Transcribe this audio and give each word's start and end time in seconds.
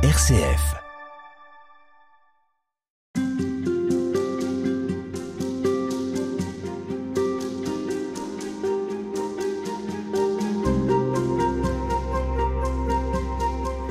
RCF. 0.00 0.76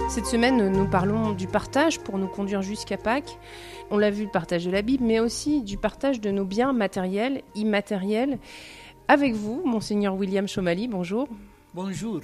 Cette 0.08 0.26
semaine, 0.26 0.70
nous 0.70 0.88
parlons 0.88 1.34
du 1.34 1.46
partage 1.46 2.00
pour 2.00 2.18
nous 2.18 2.28
conduire 2.28 2.62
jusqu'à 2.62 2.96
Pâques. 2.96 3.38
On 3.92 3.98
l'a 3.98 4.10
vu, 4.10 4.24
le 4.24 4.32
partage 4.32 4.64
de 4.64 4.72
la 4.72 4.82
Bible, 4.82 5.04
mais 5.04 5.20
aussi 5.20 5.62
du 5.62 5.78
partage 5.78 6.22
de 6.22 6.32
nos 6.32 6.46
biens 6.46 6.72
matériels, 6.72 7.42
immatériels. 7.54 8.40
Avec 9.10 9.34
vous, 9.34 9.62
monseigneur 9.66 10.16
William 10.16 10.48
Chomali, 10.48 10.88
bonjour. 10.88 11.28
Bonjour. 11.74 12.22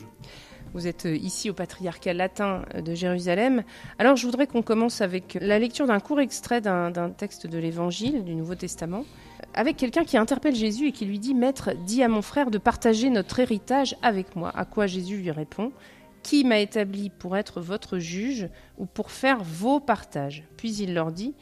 Vous 0.74 0.88
êtes 0.88 1.06
ici 1.06 1.52
au 1.52 1.54
patriarcat 1.54 2.14
latin 2.14 2.64
de 2.84 2.96
Jérusalem. 2.96 3.64
Alors 4.00 4.16
je 4.16 4.26
voudrais 4.26 4.48
qu'on 4.48 4.64
commence 4.64 5.02
avec 5.02 5.38
la 5.40 5.60
lecture 5.60 5.86
d'un 5.86 6.00
court 6.00 6.20
extrait 6.20 6.62
d'un 6.62 7.12
texte 7.12 7.46
de 7.46 7.60
l'Évangile 7.60 8.24
du 8.24 8.34
Nouveau 8.34 8.56
Testament, 8.56 9.06
avec 9.54 9.78
quelqu'un 9.78 10.04
qui 10.04 10.18
interpelle 10.18 10.56
Jésus 10.56 10.88
et 10.88 10.92
qui 10.92 11.06
lui 11.06 11.20
dit 11.20 11.36
Maître, 11.36 11.72
dis 11.86 12.02
à 12.02 12.08
mon 12.08 12.24
frère 12.24 12.50
de 12.50 12.58
partager 12.58 13.12
notre 13.12 13.40
héritage 13.40 13.96
avec 14.02 14.36
moi. 14.36 14.52
À 14.56 14.66
quoi 14.66 14.88
Jésus 14.88 15.18
lui 15.18 15.30
répond 15.30 15.72
Qui 16.24 16.44
m'a 16.44 16.58
établi 16.58 17.12
pour 17.12 17.38
être 17.38 17.62
votre 17.62 18.00
juge 18.00 18.50
ou 18.80 18.88
pour 18.88 19.12
faire 19.12 19.44
vos 19.44 19.80
partages? 19.80 20.44
Puis 20.58 20.74
il 20.78 20.96
leur 20.96 21.12
dit 21.12 21.36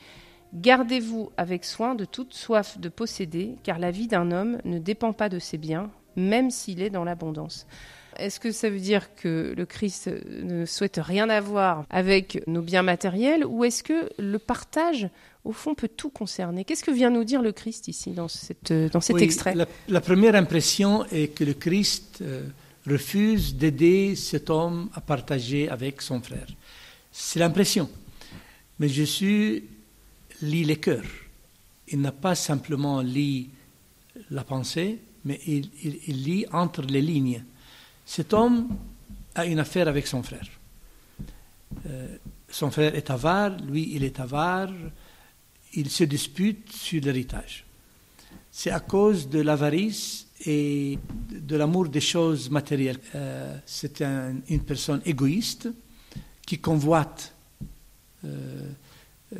Gardez-vous 0.53 1.31
avec 1.37 1.63
soin 1.63 1.95
de 1.95 2.03
toute 2.03 2.33
soif 2.33 2.77
de 2.79 2.89
posséder, 2.89 3.55
car 3.63 3.79
la 3.79 3.91
vie 3.91 4.07
d'un 4.07 4.31
homme 4.31 4.57
ne 4.65 4.77
dépend 4.77 5.13
pas 5.13 5.29
de 5.29 5.39
ses 5.39 5.57
biens, 5.57 5.89
même 6.17 6.49
s'il 6.51 6.81
est 6.81 6.89
dans 6.89 7.05
l'abondance. 7.05 7.65
Est-ce 8.17 8.39
que 8.39 8.51
ça 8.51 8.69
veut 8.69 8.79
dire 8.79 9.15
que 9.15 9.53
le 9.55 9.65
Christ 9.65 10.09
ne 10.29 10.65
souhaite 10.65 10.99
rien 11.01 11.29
avoir 11.29 11.85
avec 11.89 12.43
nos 12.47 12.61
biens 12.61 12.83
matériels 12.83 13.45
ou 13.45 13.63
est-ce 13.63 13.83
que 13.83 14.09
le 14.19 14.37
partage, 14.39 15.07
au 15.45 15.51
fond, 15.53 15.73
peut 15.75 15.87
tout 15.87 16.09
concerner? 16.09 16.65
Qu'est-ce 16.65 16.83
que 16.83 16.91
vient 16.91 17.09
nous 17.09 17.23
dire 17.23 17.41
le 17.41 17.51
Christ 17.51 17.87
ici 17.87 18.11
dans, 18.11 18.27
cette, 18.27 18.73
dans 18.91 19.01
cet 19.01 19.15
Oui, 19.15 19.23
extrait? 19.23 19.55
la, 19.55 19.65
la 19.87 20.01
première 20.01 20.35
impression 20.35 21.05
est 21.11 21.33
que 21.33 21.43
le 21.43 21.53
Christ 21.53 22.19
euh, 22.21 22.43
refuse 22.87 23.55
d'aider 23.55 24.15
cet 24.15 24.49
homme 24.49 24.89
à 24.93 25.01
partager 25.01 25.69
avec 25.69 26.01
son 26.01 26.21
frère. 26.21 26.47
C'est 27.11 27.39
l'impression. 27.39 27.89
Mais 28.79 28.87
Jésus 28.89 29.63
lit 30.41 30.63
les 30.63 30.77
cœurs. 30.77 31.05
Il 31.87 32.01
n'a 32.01 32.11
pas 32.11 32.35
simplement 32.35 33.01
lit 33.01 33.49
la 34.29 34.43
pensée, 34.43 34.99
mais 35.25 35.39
il, 35.47 35.69
il- 35.83 35.99
il 36.07 36.23
lit 36.23 36.45
entre 36.51 36.81
les 36.81 37.01
lignes. 37.01 37.43
Cet 38.13 38.33
homme 38.33 38.67
a 39.35 39.45
une 39.45 39.59
affaire 39.59 39.87
avec 39.87 40.05
son 40.05 40.21
frère. 40.21 40.45
Euh, 41.87 42.17
son 42.49 42.69
frère 42.69 42.93
est 42.93 43.09
avare, 43.09 43.55
lui 43.61 43.91
il 43.95 44.03
est 44.03 44.19
avare, 44.19 44.73
ils 45.75 45.89
se 45.89 46.03
disputent 46.03 46.69
sur 46.73 47.01
l'héritage. 47.01 47.63
C'est 48.51 48.71
à 48.71 48.81
cause 48.81 49.29
de 49.29 49.39
l'avarice 49.39 50.27
et 50.45 50.99
de 51.31 51.55
l'amour 51.55 51.87
des 51.87 52.01
choses 52.01 52.49
matérielles. 52.49 52.99
Euh, 53.15 53.57
c'est 53.65 54.01
un- 54.01 54.35
une 54.49 54.63
personne 54.65 55.01
égoïste 55.05 55.69
qui 56.45 56.57
convoite 56.59 57.33
euh, 58.25 58.69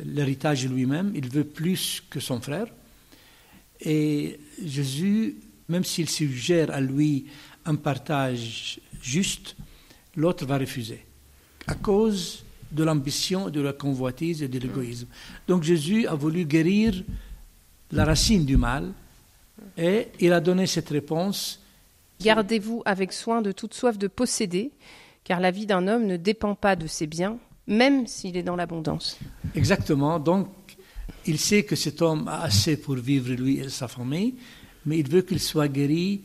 l'héritage 0.02 0.66
lui-même. 0.66 1.12
Il 1.14 1.28
veut 1.28 1.44
plus 1.44 2.02
que 2.08 2.20
son 2.20 2.40
frère. 2.40 2.68
Et 3.82 4.40
Jésus, 4.64 5.36
même 5.68 5.84
s'il 5.84 6.08
suggère 6.08 6.70
à 6.70 6.80
lui 6.80 7.26
un 7.64 7.76
partage 7.76 8.80
juste, 9.00 9.56
l'autre 10.16 10.44
va 10.46 10.58
refuser 10.58 11.04
à 11.66 11.74
cause 11.74 12.44
de 12.70 12.84
l'ambition, 12.84 13.50
de 13.50 13.60
la 13.60 13.72
convoitise 13.72 14.42
et 14.42 14.48
de 14.48 14.58
l'égoïsme. 14.58 15.06
Donc 15.46 15.62
Jésus 15.62 16.06
a 16.06 16.14
voulu 16.14 16.44
guérir 16.44 17.04
la 17.90 18.04
racine 18.04 18.44
du 18.44 18.56
mal 18.56 18.92
et 19.76 20.08
il 20.20 20.32
a 20.32 20.40
donné 20.40 20.66
cette 20.66 20.88
réponse. 20.88 21.60
Gardez-vous 22.20 22.82
avec 22.84 23.12
soin 23.12 23.42
de 23.42 23.52
toute 23.52 23.74
soif 23.74 23.98
de 23.98 24.06
posséder, 24.06 24.70
car 25.24 25.40
la 25.40 25.50
vie 25.50 25.66
d'un 25.66 25.86
homme 25.86 26.06
ne 26.06 26.16
dépend 26.16 26.54
pas 26.54 26.76
de 26.76 26.86
ses 26.86 27.06
biens, 27.06 27.38
même 27.66 28.06
s'il 28.06 28.36
est 28.36 28.42
dans 28.42 28.56
l'abondance. 28.56 29.18
Exactement. 29.54 30.18
Donc 30.18 30.48
il 31.26 31.38
sait 31.38 31.64
que 31.64 31.76
cet 31.76 32.00
homme 32.00 32.26
a 32.28 32.42
assez 32.42 32.76
pour 32.76 32.96
vivre 32.96 33.32
lui 33.32 33.58
et 33.58 33.68
sa 33.68 33.86
famille, 33.86 34.34
mais 34.86 34.98
il 34.98 35.08
veut 35.08 35.22
qu'il 35.22 35.40
soit 35.40 35.68
guéri 35.68 36.22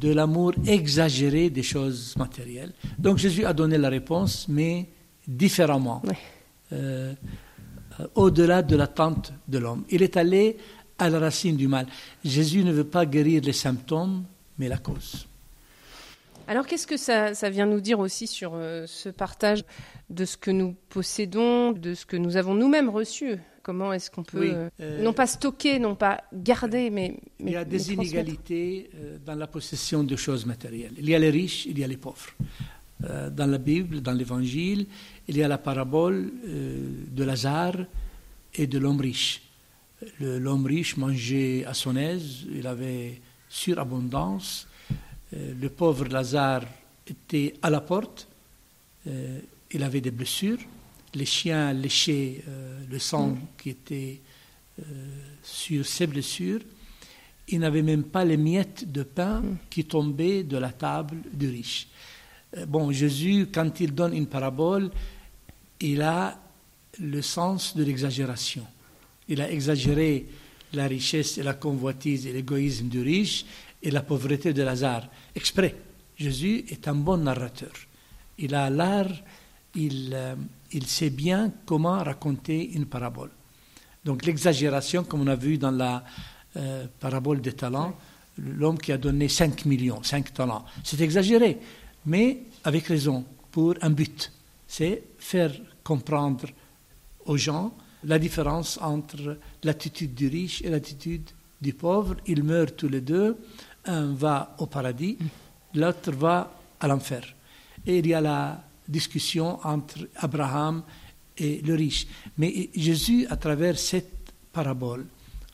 de 0.00 0.12
l'amour 0.12 0.52
exagéré 0.66 1.50
des 1.50 1.62
choses 1.62 2.14
matérielles. 2.16 2.72
Donc 2.98 3.18
Jésus 3.18 3.44
a 3.44 3.52
donné 3.52 3.78
la 3.78 3.88
réponse, 3.88 4.46
mais 4.48 4.88
différemment. 5.26 6.02
Euh, 6.72 7.14
euh, 8.00 8.06
au-delà 8.14 8.62
de 8.62 8.76
l'attente 8.76 9.32
de 9.48 9.58
l'homme. 9.58 9.84
Il 9.90 10.02
est 10.02 10.16
allé 10.16 10.56
à 10.98 11.10
la 11.10 11.18
racine 11.18 11.56
du 11.56 11.68
mal. 11.68 11.86
Jésus 12.24 12.64
ne 12.64 12.72
veut 12.72 12.84
pas 12.84 13.04
guérir 13.04 13.42
les 13.42 13.52
symptômes, 13.52 14.24
mais 14.58 14.68
la 14.68 14.78
cause. 14.78 15.26
Alors 16.48 16.66
qu'est-ce 16.66 16.86
que 16.86 16.96
ça, 16.96 17.34
ça 17.34 17.50
vient 17.50 17.66
nous 17.66 17.80
dire 17.80 17.98
aussi 17.98 18.26
sur 18.26 18.52
euh, 18.54 18.84
ce 18.86 19.08
partage 19.08 19.64
de 20.10 20.24
ce 20.24 20.36
que 20.36 20.50
nous 20.50 20.74
possédons, 20.88 21.72
de 21.72 21.94
ce 21.94 22.06
que 22.06 22.16
nous 22.16 22.36
avons 22.36 22.54
nous-mêmes 22.54 22.88
reçu? 22.88 23.36
Comment 23.62 23.92
est-ce 23.92 24.10
qu'on 24.10 24.24
peut, 24.24 24.40
Oui, 24.40 24.50
euh, 24.50 24.68
euh, 24.80 25.02
non 25.02 25.12
pas 25.12 25.26
stocker, 25.26 25.78
non 25.78 25.94
pas 25.94 26.24
garder, 26.32 26.90
mais, 26.90 27.16
Il 27.38 27.50
y 27.50 27.56
a 27.56 27.64
des 27.64 27.76
mais 27.76 27.94
inégalités 27.94 28.90
dans 29.24 29.36
la 29.36 29.46
possession 29.46 30.02
de 30.02 30.16
choses 30.16 30.44
matérielles. 30.46 30.94
Il 30.98 31.08
y 31.08 31.14
a 31.14 31.18
les 31.18 31.30
riches, 31.30 31.66
il 31.66 31.78
y 31.78 31.84
a 31.84 31.86
les 31.86 31.96
pauvres. 31.96 32.30
Dans 33.00 33.50
la 33.50 33.58
Bible, 33.58 34.00
dans 34.00 34.12
l'Évangile, 34.12 34.86
il 35.26 35.36
y 35.36 35.42
a 35.42 35.48
la 35.48 35.58
parabole 35.58 36.32
de 36.44 37.24
Lazare 37.24 37.86
et 38.54 38.68
de 38.68 38.78
l'homme 38.78 39.00
riche. 39.00 39.42
L'homme 40.20 40.66
riche 40.66 40.96
mangeait 40.96 41.64
à 41.64 41.74
son 41.74 41.96
aise, 41.96 42.46
il 42.52 42.64
avait 42.64 43.20
surabondance. 43.48 44.68
Euh, 45.34 45.54
Le 45.60 45.68
pauvre 45.68 46.06
Lazare 46.08 46.64
était 47.06 47.54
à 47.62 47.70
la 47.70 47.80
porte, 47.80 48.28
euh, 49.06 49.40
il 49.70 49.82
avait 49.82 50.00
des 50.00 50.10
blessures. 50.10 50.58
Les 51.14 51.24
chiens 51.26 51.72
léchaient 51.72 52.42
euh, 52.48 52.80
le 52.90 52.98
sang 52.98 53.36
qui 53.58 53.70
était 53.70 54.20
euh, 54.78 54.82
sur 55.42 55.84
ses 55.86 56.06
blessures. 56.06 56.60
Il 57.48 57.60
n'avait 57.60 57.82
même 57.82 58.04
pas 58.04 58.24
les 58.24 58.36
miettes 58.36 58.90
de 58.90 59.02
pain 59.02 59.42
qui 59.68 59.84
tombaient 59.84 60.42
de 60.42 60.56
la 60.56 60.70
table 60.70 61.16
du 61.32 61.48
riche. 61.48 61.88
Bon, 62.68 62.92
Jésus, 62.92 63.48
quand 63.52 63.80
il 63.80 63.94
donne 63.94 64.14
une 64.14 64.26
parabole, 64.26 64.90
il 65.80 66.02
a 66.02 66.38
le 67.00 67.22
sens 67.22 67.76
de 67.76 67.82
l'exagération. 67.82 68.64
Il 69.28 69.40
a 69.40 69.50
exagéré 69.50 70.26
la 70.74 70.86
richesse 70.86 71.38
et 71.38 71.42
la 71.42 71.54
convoitise 71.54 72.26
et 72.26 72.32
l'égoïsme 72.32 72.88
du 72.88 73.00
riche 73.00 73.44
et 73.82 73.90
la 73.90 74.02
pauvreté 74.02 74.52
de 74.52 74.62
Lazare. 74.62 75.08
Exprès. 75.34 75.74
Jésus 76.16 76.64
est 76.68 76.86
un 76.88 76.94
bon 76.94 77.16
narrateur. 77.16 77.72
Il 78.38 78.54
a 78.54 78.70
l'art, 78.70 79.10
il, 79.74 80.12
euh, 80.14 80.34
il 80.72 80.86
sait 80.86 81.10
bien 81.10 81.52
comment 81.66 81.98
raconter 82.02 82.72
une 82.72 82.86
parabole. 82.86 83.30
Donc 84.04 84.24
l'exagération, 84.24 85.04
comme 85.04 85.22
on 85.22 85.26
a 85.26 85.36
vu 85.36 85.58
dans 85.58 85.70
la 85.70 86.04
euh, 86.56 86.86
parabole 87.00 87.40
des 87.40 87.52
talents, 87.52 87.96
l'homme 88.38 88.78
qui 88.78 88.92
a 88.92 88.98
donné 88.98 89.28
5 89.28 89.64
millions, 89.64 90.02
5 90.02 90.32
talents, 90.32 90.64
c'est 90.82 91.00
exagéré, 91.00 91.58
mais 92.06 92.42
avec 92.64 92.86
raison, 92.86 93.24
pour 93.50 93.74
un 93.82 93.90
but. 93.90 94.32
C'est 94.66 95.02
faire 95.18 95.52
comprendre 95.84 96.46
aux 97.26 97.36
gens 97.36 97.74
la 98.04 98.18
différence 98.18 98.78
entre 98.80 99.38
l'attitude 99.62 100.14
du 100.14 100.26
riche 100.26 100.62
et 100.62 100.70
l'attitude 100.70 101.30
du 101.60 101.72
pauvre. 101.72 102.16
Ils 102.26 102.42
meurent 102.42 102.74
tous 102.74 102.88
les 102.88 103.00
deux. 103.00 103.36
Un 103.84 104.14
va 104.14 104.54
au 104.58 104.66
paradis, 104.66 105.18
l'autre 105.74 106.12
va 106.12 106.52
à 106.80 106.86
l'enfer. 106.86 107.34
Et 107.86 107.98
il 107.98 108.06
y 108.06 108.14
a 108.14 108.20
la 108.20 108.62
discussion 108.86 109.58
entre 109.66 110.08
Abraham 110.16 110.82
et 111.36 111.60
le 111.62 111.74
riche. 111.74 112.06
Mais 112.38 112.70
Jésus, 112.74 113.26
à 113.28 113.36
travers 113.36 113.78
cette 113.78 114.32
parabole, 114.52 115.06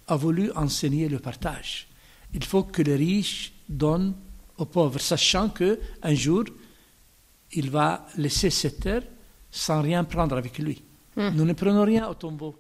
a 0.07 0.17
voulu 0.17 0.51
enseigner 0.53 1.09
le 1.09 1.19
partage. 1.19 1.89
Il 2.35 2.45
faut 2.45 2.65
que 2.65 2.83
le 2.83 2.95
riche 2.95 3.53
donne 3.69 4.15
aux 4.59 4.67
pauvres, 4.67 5.01
sachant 5.01 5.49
que 5.49 5.79
un 6.03 6.15
jour, 6.15 6.45
il 7.53 7.71
va 7.71 8.07
laisser 8.17 8.51
cette 8.51 8.81
terre 8.81 9.03
sans 9.51 9.81
rien 9.81 10.05
prendre 10.05 10.37
avec 10.37 10.59
lui. 10.59 10.83
Hmm. 11.17 11.31
Nous 11.35 11.45
ne 11.45 11.53
prenons 11.53 11.85
rien 11.85 12.09
au 12.09 12.15
tombeau. 12.15 12.55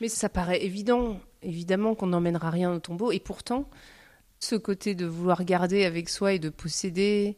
Mais 0.00 0.08
ça 0.08 0.28
paraît 0.28 0.64
évident, 0.64 1.20
évidemment 1.42 1.94
qu'on 1.94 2.08
n'emmènera 2.08 2.50
rien 2.50 2.72
au 2.72 2.78
tombeau. 2.80 3.12
Et 3.12 3.20
pourtant, 3.20 3.68
ce 4.44 4.54
côté 4.56 4.94
de 4.94 5.06
vouloir 5.06 5.44
garder 5.44 5.84
avec 5.84 6.08
soi 6.08 6.34
et 6.34 6.38
de 6.38 6.50
posséder 6.50 7.36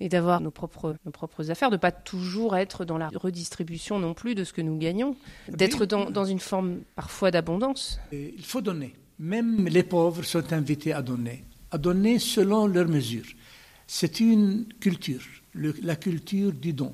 et 0.00 0.08
d'avoir 0.10 0.40
nos 0.42 0.50
propres, 0.50 0.96
nos 1.06 1.10
propres 1.12 1.50
affaires, 1.50 1.70
de 1.70 1.78
pas 1.78 1.92
toujours 1.92 2.56
être 2.56 2.84
dans 2.84 2.98
la 2.98 3.08
redistribution 3.08 3.98
non 3.98 4.12
plus 4.12 4.34
de 4.34 4.44
ce 4.44 4.52
que 4.52 4.60
nous 4.60 4.76
gagnons, 4.76 5.16
d'être 5.48 5.86
dans, 5.86 6.10
dans 6.10 6.26
une 6.26 6.40
forme 6.40 6.80
parfois 6.94 7.30
d'abondance. 7.30 7.98
Il 8.12 8.44
faut 8.44 8.60
donner. 8.60 8.94
Même 9.18 9.66
les 9.68 9.82
pauvres 9.82 10.22
sont 10.22 10.52
invités 10.52 10.92
à 10.92 11.00
donner, 11.00 11.44
à 11.70 11.78
donner 11.78 12.18
selon 12.18 12.66
leurs 12.66 12.88
mesures. 12.88 13.24
C'est 13.86 14.20
une 14.20 14.66
culture, 14.80 15.22
le- 15.54 15.74
la 15.82 15.96
culture 15.96 16.52
du 16.52 16.74
don. 16.74 16.92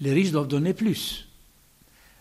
Les 0.00 0.12
riches 0.12 0.32
doivent 0.32 0.48
donner 0.48 0.74
plus. 0.74 1.26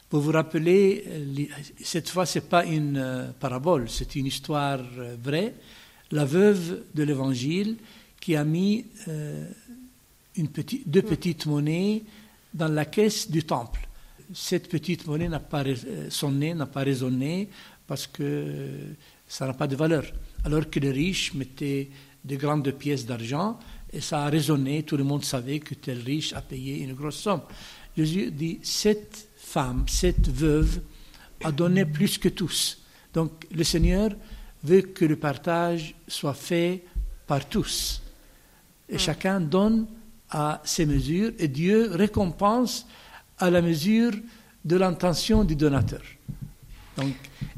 Pour 0.09 0.21
vous 0.21 0.31
rappeler, 0.31 1.03
euh, 1.07 1.43
cette 1.83 2.07
fois, 2.09 2.25
ce 2.25 2.39
n'est 2.39 2.45
pas 2.45 2.63
une 2.65 2.97
euh, 2.97 3.31
parabole, 3.39 3.89
c'est 3.89 4.15
une 4.15 4.25
histoire 4.27 4.79
euh, 4.97 5.15
vraie. 5.21 5.53
La 6.11 6.25
veuve 6.25 6.83
de 6.95 7.03
l'Évangile 7.03 7.77
qui 8.19 8.35
a 8.35 8.43
mis 8.43 8.85
petite, 10.53 10.89
deux 10.89 11.01
petites 11.01 11.45
monnaies 11.45 12.03
dans 12.53 12.67
la 12.67 12.85
caisse 12.85 13.29
du 13.29 13.43
temple. 13.43 13.87
Cette 14.33 14.69
petite 14.69 15.07
monnaie 15.07 15.29
n'a 15.29 15.39
pas 15.39 15.63
sonné, 16.09 16.53
n'a 16.53 16.65
pas 16.65 16.83
résonné 16.83 17.49
parce 17.87 18.07
que 18.07 18.69
ça 19.27 19.47
n'a 19.47 19.53
pas 19.53 19.67
de 19.67 19.75
valeur. 19.75 20.05
Alors 20.43 20.69
que 20.69 20.79
les 20.79 20.91
riches 20.91 21.33
mettaient 21.33 21.89
de 22.23 22.35
grandes 22.35 22.71
pièces 22.71 23.05
d'argent 23.05 23.59
et 23.91 24.01
ça 24.01 24.25
a 24.25 24.29
résonné, 24.29 24.83
tout 24.83 24.97
le 24.97 25.03
monde 25.03 25.23
savait 25.23 25.59
que 25.59 25.73
tel 25.73 25.99
riche 25.99 26.33
a 26.33 26.41
payé 26.41 26.83
une 26.83 26.93
grosse 26.93 27.17
somme. 27.17 27.41
Jésus 27.97 28.31
dit, 28.31 28.59
cette 28.61 29.29
femme, 29.35 29.85
cette 29.87 30.29
veuve, 30.29 30.81
a 31.43 31.51
donné 31.51 31.85
plus 31.85 32.17
que 32.17 32.29
tous. 32.29 32.83
Donc 33.13 33.47
le 33.51 33.63
Seigneur 33.63 34.11
veut 34.63 34.81
que 34.81 35.05
le 35.05 35.15
partage 35.15 35.95
soit 36.07 36.33
fait 36.33 36.83
par 37.27 37.47
tous. 37.47 38.01
Et 38.89 38.95
mm. 38.95 38.99
chacun 38.99 39.39
donne 39.39 39.87
à 40.29 40.61
ses 40.63 40.85
mesures 40.85 41.31
et 41.39 41.47
Dieu 41.47 41.89
récompense 41.91 42.85
à 43.37 43.49
la 43.49 43.61
mesure 43.61 44.11
de 44.63 44.75
l'intention 44.75 45.43
du 45.43 45.55
donateur. 45.55 46.01
Donc 46.97 47.13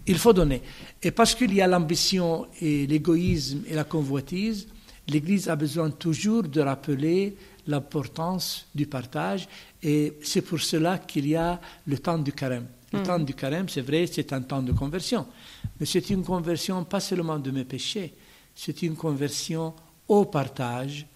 il 0.08 0.18
faut 0.18 0.34
donner. 0.34 0.62
Et 1.02 1.12
parce 1.12 1.36
qu'il 1.36 1.54
y 1.54 1.62
a 1.62 1.68
l'ambition 1.68 2.48
et 2.60 2.86
l'égoïsme 2.88 3.64
et 3.68 3.76
la 3.76 3.84
convoitise, 3.84 4.68
l'Église 5.08 5.50
a 5.50 5.56
besoin 5.56 5.90
toujours 5.90 6.44
de 6.44 6.62
rappeler 6.62 7.36
l'importance 7.68 8.68
du 8.74 8.86
partage 8.88 9.48
et 9.82 10.14
c'est 10.24 10.42
pour 10.42 10.60
cela 10.60 10.98
qu'il 10.98 11.28
y 11.28 11.36
a 11.36 11.60
le 11.86 11.98
temps 11.98 12.18
du 12.18 12.32
carême. 12.32 12.68
Le 12.94 13.00
hmm. 13.00 13.04
temps 13.04 13.20
du 13.20 13.34
carême, 13.34 13.70
c'est 13.70 13.82
vrai, 13.82 14.06
c'est 14.08 14.34
un 14.34 14.42
temps 14.42 14.62
de 14.62 14.72
conversion, 14.74 15.26
mais 15.82 15.88
c'est 15.88 16.12
une 16.12 16.24
conversion 16.24 16.84
pas 16.84 17.00
seulement 17.00 17.40
de 17.40 17.50
mes 17.50 17.66
péchés, 17.66 18.14
c'est 18.54 18.84
une 18.84 18.96
conversion 18.96 19.74
au 20.08 20.26
partage, 20.26 21.08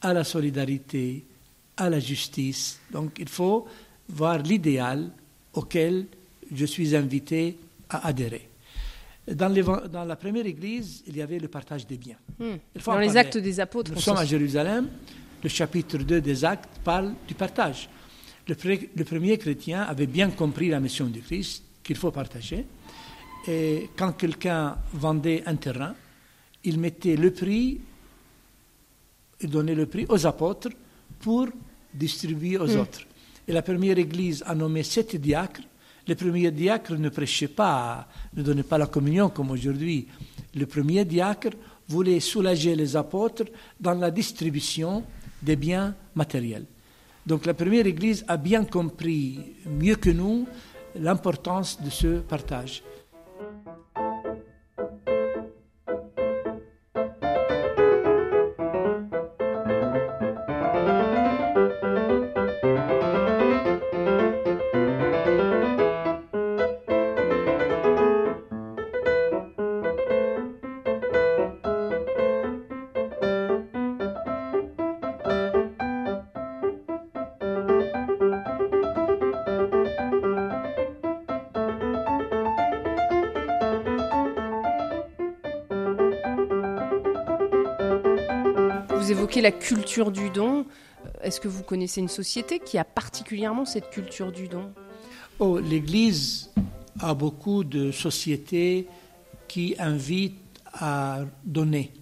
à 0.00 0.14
la 0.14 0.24
solidarité, 0.24 1.26
à 1.76 1.90
la 1.90 2.00
justice. 2.00 2.80
Donc 2.90 3.18
il 3.18 3.28
faut 3.28 3.66
voir 4.08 4.38
l'idéal 4.38 5.10
auquel 5.52 6.06
je 6.50 6.64
suis 6.64 6.96
invité 6.96 7.58
à 7.90 8.08
adhérer. 8.08 8.48
Dans, 9.30 9.50
dans, 9.88 10.04
la 10.04 10.16
première 10.16 10.46
église, 10.46 11.02
il 11.06 11.18
y 11.18 11.22
avait 11.22 11.38
le 11.38 11.48
partage 11.48 11.86
des 11.86 11.98
biens. 11.98 12.16
Hmm. 12.38 12.56
Dans 12.82 12.98
les 12.98 13.18
actes 13.18 13.36
des 13.36 13.60
apôtres. 13.60 13.92
Nous 13.92 14.00
sommes 14.00 14.16
à 14.16 14.24
Jérusalem, 14.24 14.88
le 15.42 15.48
chapitre 15.50 15.98
2 15.98 16.22
des 16.22 16.44
actes 16.46 16.80
parle 16.82 17.12
du 17.28 17.34
partage. 17.34 17.90
Le, 18.48 18.56
le, 18.96 19.04
premier 19.04 19.36
chrétien 19.36 19.82
avait 19.82 20.06
bien 20.06 20.30
compris 20.30 20.68
la 20.70 20.80
mission 20.80 21.06
du 21.08 21.20
Christ, 21.20 21.62
qu'il 21.82 21.96
faut 21.96 22.10
partager. 22.10 22.64
Et 23.46 23.90
quand 23.96 24.12
quelqu'un 24.12 24.76
vendait 24.92 25.42
un 25.46 25.56
terrain, 25.56 25.94
il 26.64 26.78
mettait 26.78 27.16
le 27.16 27.30
prix, 27.30 27.80
il 29.40 29.50
donnait 29.50 29.74
le 29.74 29.86
prix 29.86 30.06
aux 30.08 30.26
apôtres 30.26 30.70
pour 31.20 31.48
distribuer 31.92 32.58
aux 32.58 32.76
hmm. 32.76 32.80
autres. 32.80 33.00
Et 33.46 33.52
la 33.52 33.62
première 33.62 33.98
église 33.98 34.42
a 34.46 34.54
nommé 34.54 34.82
sept 34.82 35.16
diacres 35.16 35.60
le 36.06 36.14
premier 36.14 36.50
diacre 36.50 36.94
ne 36.98 37.08
prêchait 37.08 37.48
pas, 37.48 38.06
ne 38.34 38.42
donnait 38.42 38.62
pas 38.62 38.76
la 38.76 38.86
communion 38.86 39.30
comme 39.30 39.50
aujourd'hui. 39.50 40.06
Le 40.54 40.66
premier 40.66 41.04
diacre 41.04 41.50
voulait 41.88 42.20
soulager 42.20 42.76
les 42.76 42.94
apôtres 42.94 43.44
dans 43.80 43.94
la 43.94 44.10
distribution 44.10 45.02
des 45.42 45.56
biens 45.56 45.94
matériels. 46.14 46.66
Donc 47.26 47.46
la 47.46 47.54
première 47.54 47.86
Église 47.86 48.24
a 48.28 48.36
bien 48.36 48.64
compris, 48.64 49.40
mieux 49.66 49.96
que 49.96 50.10
nous, 50.10 50.46
l'importance 50.94 51.80
de 51.80 51.88
ce 51.88 52.20
partage. 52.20 52.82
Vous 89.04 89.12
évoquez 89.12 89.42
la 89.42 89.52
culture 89.52 90.10
du 90.10 90.30
don. 90.30 90.64
Est-ce 91.20 91.38
que 91.38 91.46
vous 91.46 91.62
connaissez 91.62 92.00
une 92.00 92.08
société 92.08 92.58
qui 92.58 92.78
a 92.78 92.84
particulièrement 92.84 93.66
cette 93.66 93.90
culture 93.90 94.32
du 94.32 94.48
don? 94.48 94.72
Oh, 95.38 95.58
L'Église 95.58 96.50
a 96.98 97.12
beaucoup 97.12 97.64
de 97.64 97.92
sociétés 97.92 98.88
qui 99.46 99.74
invitent 99.78 100.40
à 100.72 101.18
donner. 101.44 101.92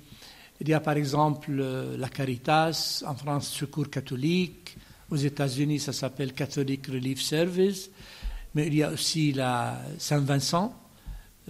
Il 0.61 0.69
y 0.69 0.75
a 0.75 0.79
par 0.79 0.97
exemple 0.97 1.51
euh, 1.59 1.97
la 1.97 2.09
Caritas, 2.09 3.03
en 3.05 3.17
France, 3.17 3.49
Secours 3.49 3.91
catholique, 3.91 4.77
aux 5.11 5.17
États-Unis, 5.17 5.81
ça 5.81 5.93
s'appelle 5.93 6.33
Catholic 6.33 6.87
Relief 6.87 7.21
Service, 7.21 7.91
mais 8.55 8.69
il 8.69 8.75
y 8.77 8.85
a 8.85 8.93
aussi 8.93 9.33
la 9.33 9.77
Saint-Vincent. 9.99 10.73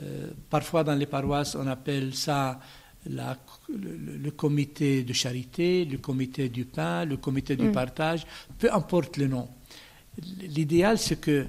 Euh, 0.00 0.30
parfois, 0.48 0.82
dans 0.82 0.94
les 0.94 1.04
paroisses, 1.04 1.54
on 1.56 1.66
appelle 1.66 2.14
ça 2.14 2.58
la, 3.06 3.36
le, 3.68 4.30
comité 4.30 5.02
de 5.02 5.12
charité, 5.12 5.84
le 5.84 5.98
comité 5.98 6.48
du 6.48 6.64
pain, 6.64 7.04
le 7.04 7.16
comité 7.16 7.56
du 7.56 7.68
mm. 7.68 7.72
partage, 7.72 8.26
peu 8.58 8.72
importe 8.72 9.16
le 9.16 9.26
nom. 9.28 9.48
L'idéal, 10.40 10.98
c'est 10.98 11.20
que 11.20 11.46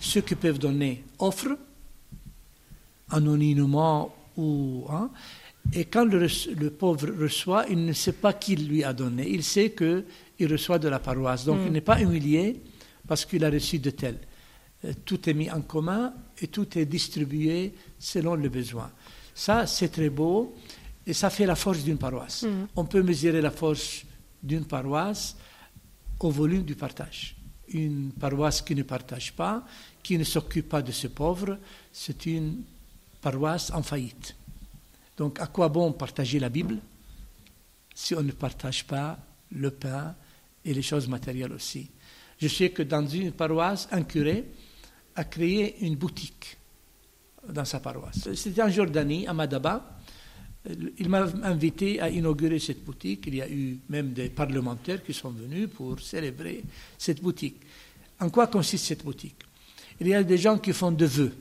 ceux 0.00 0.20
qui 0.20 0.34
peuvent 0.34 0.58
donner 0.58 1.04
offrent, 1.18 1.58
anonymement 3.10 4.14
ou. 4.36 4.84
Hein, 4.90 5.10
et 5.72 5.84
quand 5.84 6.04
le, 6.04 6.28
le, 6.56 6.70
pauvre 6.70 7.08
reçoit, 7.20 7.66
il 7.68 7.84
ne 7.84 7.92
sait 7.92 8.12
pas 8.12 8.32
qui 8.32 8.54
lui 8.54 8.84
a 8.84 8.92
donné. 8.92 9.28
Il 9.28 9.42
sait 9.42 9.70
qu'il 9.72 10.50
reçoit 10.50 10.78
de 10.78 10.88
la 10.88 11.00
paroisse. 11.00 11.44
Donc 11.44 11.60
mm. 11.60 11.66
il 11.66 11.72
n'est 11.72 11.80
pas 11.80 12.00
humilié 12.00 12.60
parce 13.06 13.24
qu'il 13.24 13.44
a 13.44 13.50
reçu 13.50 13.78
de 13.78 13.90
tel. 13.90 14.18
Euh, 14.84 14.92
tout 15.04 15.28
est 15.28 15.34
mis 15.34 15.50
en 15.50 15.62
commun 15.62 16.12
et 16.40 16.48
tout 16.48 16.78
est 16.78 16.86
distribué 16.86 17.72
selon 17.98 18.34
le 18.34 18.48
besoin. 18.48 18.90
Ça, 19.34 19.66
c'est 19.66 19.88
très 19.88 20.10
beau. 20.10 20.54
Et 21.06 21.12
ça 21.12 21.30
fait 21.30 21.46
la 21.46 21.54
force 21.54 21.84
d'une 21.84 21.98
paroisse. 21.98 22.42
Mm. 22.42 22.66
On 22.76 22.84
peut 22.84 23.02
mesurer 23.02 23.40
la 23.40 23.50
force 23.50 24.04
d'une 24.42 24.64
paroisse 24.64 25.36
au 26.20 26.30
volume 26.30 26.64
du 26.64 26.74
partage. 26.74 27.36
Une 27.68 28.12
paroisse 28.12 28.62
qui 28.62 28.74
ne 28.74 28.82
partage 28.82 29.32
pas, 29.32 29.64
qui 30.02 30.18
ne 30.18 30.24
s'occupe 30.24 30.68
pas 30.68 30.82
de 30.82 30.92
ses 30.92 31.08
pauvres, 31.08 31.58
c'est 31.92 32.26
une 32.26 32.62
paroisse 33.20 33.70
en 33.72 33.82
faillite. 33.82 34.36
Donc 35.16 35.40
à 35.40 35.46
quoi 35.46 35.68
bon 35.68 35.92
partager 35.92 36.38
la 36.38 36.48
Bible 36.48 36.78
si 37.94 38.14
on 38.14 38.22
ne 38.22 38.32
partage 38.32 38.86
pas 38.86 39.18
le 39.50 39.70
pain 39.70 40.14
et 40.64 40.74
les 40.74 40.82
choses 40.82 41.08
matérielles 41.08 41.52
aussi? 41.52 41.90
Je 42.38 42.48
sais 42.48 42.70
que 42.70 42.82
dans 42.82 43.06
une 43.06 43.32
paroisse, 43.32 43.88
un 43.90 44.02
curé 44.02 44.44
a 45.14 45.24
créé 45.24 45.84
une 45.84 45.96
boutique 45.96 46.58
dans 47.48 47.64
sa 47.64 47.80
paroisse. 47.80 48.28
C'était 48.34 48.62
en 48.62 48.68
Jordanie, 48.68 49.26
à 49.26 49.32
Madaba. 49.32 49.98
Il 50.98 51.08
m'a 51.08 51.26
invité 51.44 52.00
à 52.00 52.10
inaugurer 52.10 52.58
cette 52.58 52.84
boutique. 52.84 53.24
Il 53.26 53.36
y 53.36 53.42
a 53.42 53.48
eu 53.48 53.78
même 53.88 54.12
des 54.12 54.28
parlementaires 54.28 55.02
qui 55.02 55.12
sont 55.12 55.30
venus 55.30 55.68
pour 55.68 56.00
célébrer 56.00 56.64
cette 56.98 57.22
boutique. 57.22 57.56
En 58.20 58.30
quoi 58.30 58.46
consiste 58.46 58.86
cette 58.86 59.04
boutique? 59.04 59.36
Il 60.00 60.08
y 60.08 60.14
a 60.14 60.22
des 60.22 60.38
gens 60.38 60.58
qui 60.58 60.72
font 60.72 60.92
de 60.92 61.06
vœux. 61.06 61.32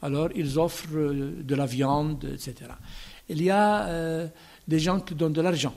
Alors, 0.00 0.30
ils 0.34 0.58
offrent 0.58 0.94
euh, 0.94 1.42
de 1.42 1.54
la 1.54 1.66
viande, 1.66 2.24
etc. 2.32 2.70
Il 3.28 3.42
y 3.42 3.50
a 3.50 3.86
euh, 3.86 4.28
des 4.66 4.78
gens 4.78 5.00
qui 5.00 5.14
donnent 5.14 5.32
de 5.32 5.40
l'argent. 5.40 5.74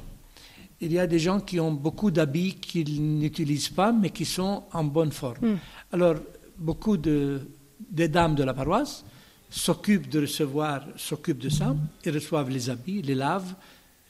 Il 0.82 0.92
y 0.92 1.00
a 1.00 1.08
des 1.08 1.20
gens 1.20 1.40
qui 1.40 1.60
ont 1.60 1.72
beaucoup 1.72 2.12
d'habits 2.12 2.56
qu'ils 2.56 3.02
n'utilisent 3.20 3.70
pas, 3.70 3.92
mais 3.92 4.10
qui 4.10 4.26
sont 4.26 4.64
en 4.74 4.84
bonne 4.84 5.12
forme. 5.12 5.38
Hmm. 5.42 5.58
Alors, 5.92 6.16
beaucoup 6.58 6.98
de, 6.98 7.42
des 7.80 8.08
dames 8.08 8.36
de 8.36 8.44
la 8.44 8.54
paroisse 8.54 9.06
s'occupent 9.50 10.10
de 10.10 10.22
recevoir, 10.22 10.86
s'occupent 10.96 11.40
de 11.40 11.50
ça, 11.50 11.76
ils 12.04 12.12
reçoivent 12.12 12.50
les 12.50 12.70
habits, 12.70 13.02
les 13.02 13.16
lavent, 13.16 13.54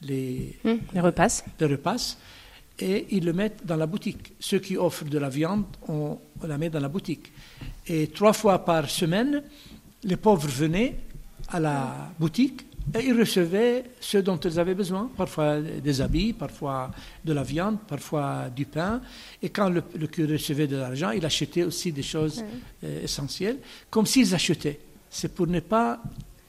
les, 0.02 0.58
les 0.64 1.00
repassent. 1.00 1.44
Les 1.60 1.66
repassent, 1.66 2.18
et 2.78 3.06
ils 3.10 3.24
le 3.24 3.32
mettent 3.32 3.64
dans 3.64 3.76
la 3.76 3.86
boutique. 3.86 4.34
Ceux 4.38 4.58
qui 4.58 4.76
offrent 4.76 5.04
de 5.04 5.18
la 5.18 5.28
viande, 5.28 5.64
on, 5.88 6.18
la 6.46 6.58
met 6.58 6.68
dans 6.68 6.80
la 6.80 6.88
boutique. 6.88 7.32
Et 7.86 8.08
trois 8.08 8.32
fois 8.32 8.64
par 8.64 8.90
semaine, 8.90 9.42
les 10.04 10.16
pauvres 10.16 10.48
venaient 10.48 10.96
à 11.48 11.60
la 11.60 12.10
boutique 12.18 12.66
Et 12.94 13.06
ils 13.06 13.18
recevaient 13.18 13.84
ce 14.00 14.18
dont 14.18 14.36
ils 14.36 14.60
avaient 14.60 14.74
besoin, 14.74 15.10
parfois 15.16 15.60
des 15.60 16.00
habits, 16.00 16.32
parfois 16.32 16.90
de 17.24 17.32
la 17.32 17.42
viande, 17.42 17.78
parfois 17.86 18.48
du 18.54 18.64
pain. 18.64 19.00
Et 19.42 19.48
quand 19.50 19.68
le, 19.68 19.80
curé 20.06 20.34
recevait 20.34 20.68
de 20.68 20.76
l'argent, 20.76 21.10
il 21.10 21.24
achetait 21.26 21.64
aussi 21.64 21.90
des 21.90 22.02
choses 22.02 22.44
euh, 22.84 23.02
essentielles, 23.02 23.58
comme 23.90 24.06
s'ils 24.06 24.34
achetaient. 24.34 24.78
C'est 25.10 25.34
pour 25.34 25.46
ne 25.46 25.60
pas 25.60 26.00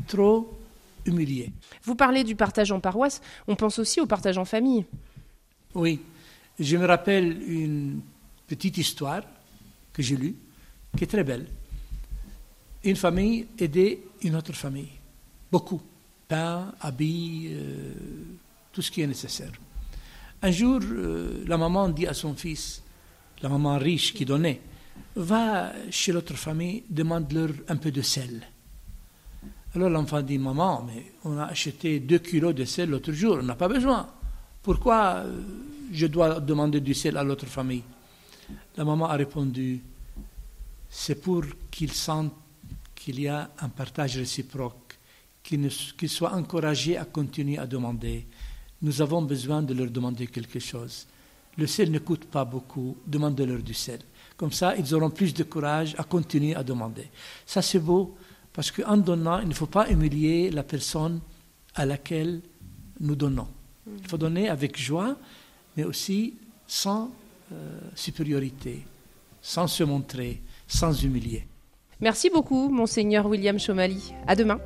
trop 0.07 0.57
humilier. 1.05 1.51
Vous 1.83 1.95
parlez 1.95 2.23
du 2.23 2.35
partage 2.35 2.71
en 2.71 2.79
paroisse, 2.79 3.21
on 3.47 3.55
pense 3.55 3.79
aussi 3.79 4.01
au 4.01 4.05
partage 4.05 4.37
en 4.37 4.45
famille. 4.45 4.85
Oui, 5.73 5.99
je 6.59 6.77
me 6.77 6.85
rappelle 6.85 7.41
une 7.47 8.01
petite 8.47 8.77
histoire 8.77 9.21
que 9.93 10.01
j'ai 10.01 10.17
lue, 10.17 10.35
qui 10.95 11.03
est 11.03 11.07
très 11.07 11.23
belle. 11.23 11.47
Une 12.83 12.95
famille 12.95 13.47
aidait 13.59 13.99
une 14.21 14.35
autre 14.35 14.53
famille, 14.53 14.89
beaucoup 15.51 15.81
pain, 16.27 16.73
habits, 16.81 17.49
euh, 17.51 17.93
tout 18.71 18.81
ce 18.81 18.91
qui 18.91 19.01
est 19.01 19.07
nécessaire. 19.07 19.51
Un 20.41 20.51
jour, 20.51 20.79
euh, 20.83 21.43
la 21.47 21.57
maman 21.57 21.89
dit 21.89 22.05
à 22.05 22.13
son 22.13 22.33
fils, 22.35 22.81
la 23.41 23.49
maman 23.49 23.77
riche 23.77 24.13
qui 24.13 24.25
donnait, 24.25 24.61
va 25.15 25.71
chez 25.89 26.11
l'autre 26.11 26.35
famille, 26.35 26.83
demande-leur 26.89 27.49
un 27.67 27.77
peu 27.77 27.91
de 27.91 28.01
sel. 28.01 28.47
Alors 29.75 29.89
l'enfant 29.89 30.21
dit, 30.21 30.37
maman, 30.37 30.83
mais 30.87 31.11
on 31.23 31.37
a 31.37 31.45
acheté 31.45 31.99
deux 31.99 32.19
kilos 32.19 32.55
de 32.55 32.65
sel 32.65 32.89
l'autre 32.89 33.11
jour, 33.11 33.37
on 33.39 33.43
n'a 33.43 33.55
pas 33.55 33.67
besoin. 33.67 34.07
Pourquoi 34.63 35.17
euh, 35.17 35.41
je 35.91 36.07
dois 36.07 36.39
demander 36.39 36.81
du 36.81 36.93
sel 36.93 37.17
à 37.17 37.23
l'autre 37.23 37.45
famille? 37.45 37.83
La 38.75 38.85
maman 38.85 39.05
a 39.05 39.15
répondu, 39.15 39.81
c'est 40.89 41.21
pour 41.21 41.43
qu'ils 41.69 41.91
sentent 41.91 42.33
qu'il 42.95 43.19
y 43.19 43.27
a 43.27 43.49
un 43.59 43.69
partage 43.69 44.17
réciproque 44.17 44.87
qu'ils 45.43 46.09
soient 46.09 46.33
encouragés 46.33 46.97
à 46.97 47.05
continuer 47.05 47.57
à 47.57 47.65
demander. 47.65 48.25
Nous 48.81 49.01
avons 49.01 49.21
besoin 49.21 49.61
de 49.61 49.73
leur 49.73 49.89
demander 49.89 50.27
quelque 50.27 50.59
chose. 50.59 51.07
Le 51.57 51.65
sel 51.65 51.89
ne 51.89 51.99
coûte 51.99 52.25
pas 52.25 52.43
beaucoup, 52.43 52.97
demandez-leur 53.07 53.59
du 53.59 53.73
sel. 53.73 54.01
Comme 54.37 54.51
ça, 54.51 54.75
ils 54.77 54.93
auront 54.93 55.09
plus 55.09 55.33
de 55.33 55.43
courage 55.43 55.95
à 55.97 56.03
continuer 56.03 56.55
à 56.55 56.63
demander. 56.63 57.09
Ça, 57.45 57.61
c'est 57.61 57.79
beau, 57.79 58.15
parce 58.53 58.71
qu'en 58.71 58.97
donnant, 58.97 59.39
il 59.39 59.47
ne 59.47 59.53
faut 59.53 59.65
pas 59.65 59.89
humilier 59.89 60.51
la 60.51 60.63
personne 60.63 61.19
à 61.75 61.85
laquelle 61.85 62.41
nous 62.99 63.15
donnons. 63.15 63.47
Il 64.01 64.07
faut 64.07 64.17
donner 64.17 64.49
avec 64.49 64.77
joie, 64.77 65.15
mais 65.75 65.83
aussi 65.83 66.35
sans 66.67 67.11
euh, 67.51 67.79
supériorité, 67.95 68.85
sans 69.41 69.67
se 69.67 69.83
montrer, 69.83 70.41
sans 70.67 71.03
humilier. 71.03 71.47
Merci 71.99 72.29
beaucoup, 72.29 72.69
monseigneur 72.69 73.25
William 73.25 73.57
Chomali. 73.59 74.13
À 74.27 74.35
demain. 74.35 74.59